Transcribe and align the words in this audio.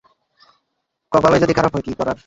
কপালই 1.11 1.39
যদি 1.39 1.53
খারাপ 1.53 1.71
হয়, 1.73 1.85
কী 1.87 1.93
করার! 1.93 2.17